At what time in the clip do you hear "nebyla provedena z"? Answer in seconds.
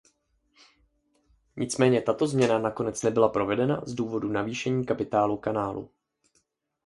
3.03-3.93